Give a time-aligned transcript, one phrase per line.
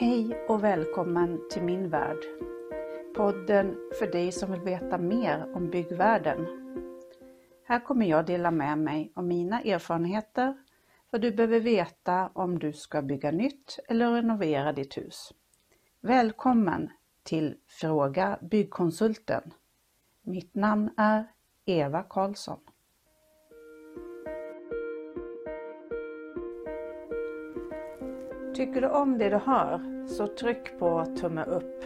[0.00, 2.18] Hej och välkommen till min värld.
[3.16, 6.46] Podden för dig som vill veta mer om byggvärlden.
[7.64, 10.56] Här kommer jag dela med mig av mina erfarenheter,
[11.10, 15.32] vad du behöver veta om du ska bygga nytt eller renovera ditt hus.
[16.00, 16.90] Välkommen
[17.22, 19.54] till Fråga Byggkonsulten.
[20.22, 21.26] Mitt namn är
[21.64, 22.60] Eva Karlsson.
[28.60, 31.84] Tycker du om det du hör så tryck på tumme upp.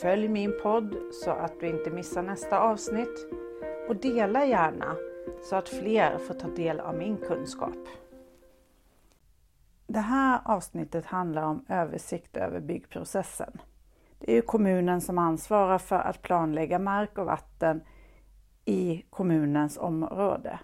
[0.00, 3.26] Följ min podd så att du inte missar nästa avsnitt
[3.88, 4.96] och dela gärna
[5.42, 7.76] så att fler får ta del av min kunskap.
[9.86, 13.60] Det här avsnittet handlar om översikt över byggprocessen.
[14.18, 17.80] Det är kommunen som ansvarar för att planlägga mark och vatten
[18.64, 20.58] i kommunens område.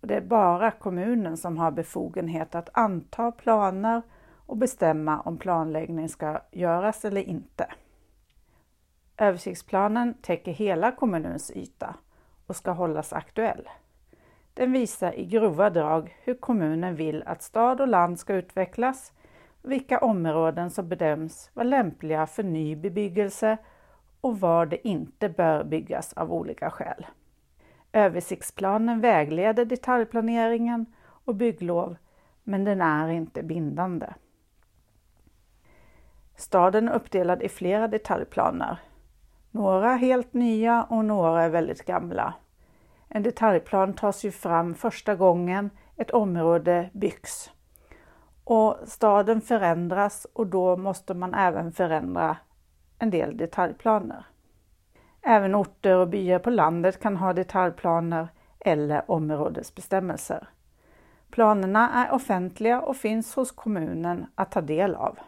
[0.00, 4.02] Och det är bara kommunen som har befogenhet att anta planer
[4.48, 7.66] och bestämma om planläggning ska göras eller inte.
[9.16, 11.94] Översiktsplanen täcker hela kommunens yta
[12.46, 13.68] och ska hållas aktuell.
[14.54, 19.12] Den visar i grova drag hur kommunen vill att stad och land ska utvecklas,
[19.62, 23.58] vilka områden som bedöms vara lämpliga för ny bebyggelse
[24.20, 27.06] och var det inte bör byggas av olika skäl.
[27.92, 31.96] Översiktsplanen vägleder detaljplaneringen och bygglov,
[32.44, 34.06] men den är inte bindande.
[36.38, 38.80] Staden är uppdelad i flera detaljplaner.
[39.50, 42.34] Några helt nya och några är väldigt gamla.
[43.08, 47.50] En detaljplan tas ju fram första gången ett område byggs.
[48.44, 52.36] Och staden förändras och då måste man även förändra
[52.98, 54.26] en del detaljplaner.
[55.22, 58.28] Även orter och byar på landet kan ha detaljplaner
[58.60, 60.48] eller områdesbestämmelser.
[61.30, 65.18] Planerna är offentliga och finns hos kommunen att ta del av.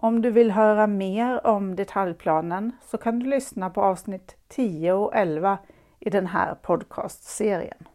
[0.00, 5.16] Om du vill höra mer om detaljplanen så kan du lyssna på avsnitt 10 och
[5.16, 5.58] 11
[5.98, 7.88] i den här podcastserien.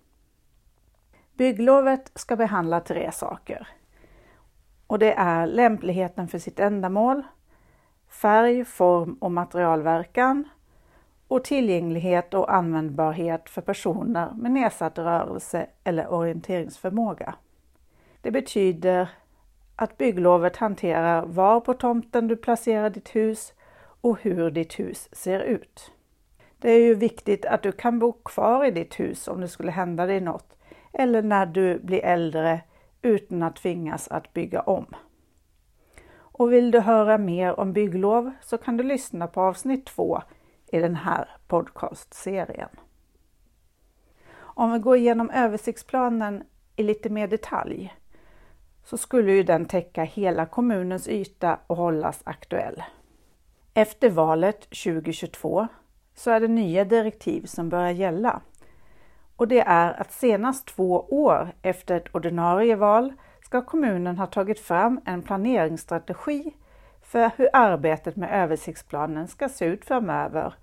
[1.34, 3.68] Bygglovet ska behandla tre saker.
[4.88, 7.24] Och det är lämpligheten för sitt ändamål,
[8.10, 10.50] färg, form och materialverkan
[11.28, 17.36] och tillgänglighet och användbarhet för personer med nedsatt rörelse eller orienteringsförmåga.
[18.22, 19.10] Det betyder
[19.76, 23.54] att bygglovet hanterar var på tomten du placerar ditt hus
[24.02, 25.92] och hur ditt hus ser ut.
[26.58, 29.72] Det är ju viktigt att du kan bo kvar i ditt hus om det skulle
[29.72, 30.58] hända dig något
[30.94, 32.62] eller när du blir äldre
[33.02, 34.86] utan att tvingas att bygga om.
[36.16, 40.22] Och vill du höra mer om bygglov så kan du lyssna på avsnitt 2
[40.68, 42.70] i den här podcastserien.
[44.36, 46.44] Om vi går igenom översiktsplanen
[46.76, 47.94] i lite mer detalj
[48.84, 52.84] så skulle ju den täcka hela kommunens yta och hållas aktuell.
[53.74, 55.68] Efter valet 2022
[56.16, 58.42] så är det nya direktiv som börjar gälla.
[59.36, 64.60] Och det är att senast två år efter ett ordinarie val ska kommunen ha tagit
[64.60, 66.54] fram en planeringsstrategi
[67.02, 70.54] för hur arbetet med översiktsplanen ska se ut framöver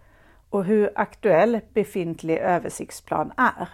[0.51, 3.69] och hur aktuell befintlig översiktsplan är.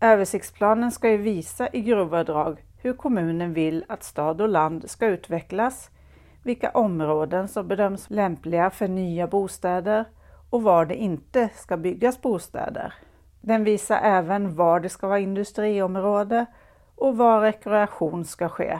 [0.00, 5.06] Översiktsplanen ska ju visa i grova drag hur kommunen vill att stad och land ska
[5.06, 5.90] utvecklas,
[6.42, 10.04] vilka områden som bedöms lämpliga för nya bostäder
[10.50, 12.94] och var det inte ska byggas bostäder.
[13.40, 16.46] Den visar även var det ska vara industriområde
[16.94, 18.78] och var rekreation ska ske.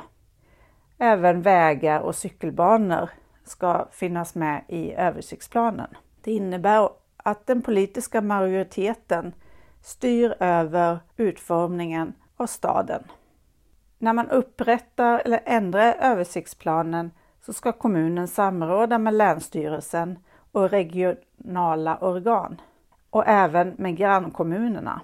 [0.99, 3.09] Även vägar och cykelbanor
[3.45, 5.89] ska finnas med i översiktsplanen.
[6.23, 9.35] Det innebär att den politiska majoriteten
[9.83, 13.03] styr över utformningen av staden.
[14.03, 20.19] När man upprättar eller ändrar översiktsplanen så ska kommunen samråda med Länsstyrelsen
[20.53, 22.61] och regionala organ
[23.11, 25.01] och även med grannkommunerna.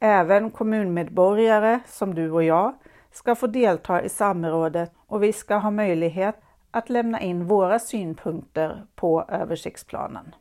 [0.00, 2.74] Även kommunmedborgare som du och jag
[3.10, 6.40] ska få delta i samrådet och vi ska ha möjlighet
[6.70, 10.34] att lämna in våra synpunkter på översiktsplanen.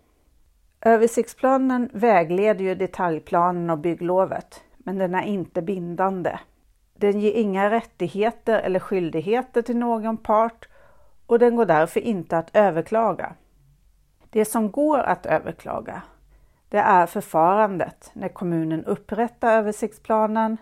[0.81, 6.39] Översiktsplanen vägleder ju detaljplanen och bygglovet, men den är inte bindande.
[6.99, 10.67] Den ger inga rättigheter eller skyldigheter till någon part
[11.25, 13.35] och den går därför inte att överklaga.
[14.29, 16.01] Det som går att överklaga,
[16.69, 20.57] det är förfarandet när kommunen upprättar översiktsplanen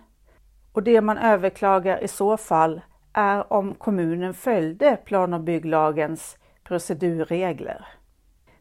[0.72, 2.82] och det man överklagar i så fall
[3.14, 7.88] är om kommunen följde plan och bygglagens procedurregler.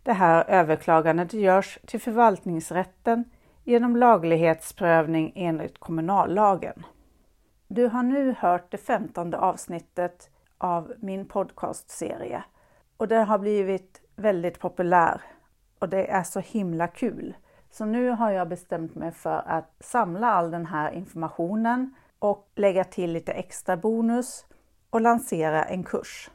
[0.02, 3.24] Det här överklagandet görs till förvaltningsrätten
[3.64, 6.82] genom laglighetsprövning enligt kommunallagen.
[7.68, 12.44] Du har nu hört det femtonde avsnittet av min podcastserie
[12.96, 15.20] och den har blivit väldigt populär
[15.78, 17.36] och det är så himla kul.
[17.70, 22.84] Så nu har jag bestämt mig för att samla all den här informationen och lägga
[22.84, 24.46] till lite extra bonus
[24.90, 26.30] och lansera en kurs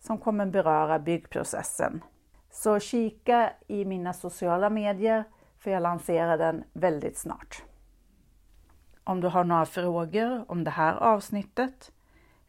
[0.00, 2.02] som kommer beröra byggprocessen.
[2.50, 5.24] Så kika i mina sociala medier
[5.58, 7.62] för jag lanserar den väldigt snart.
[9.06, 11.92] Om du har några frågor om det här avsnittet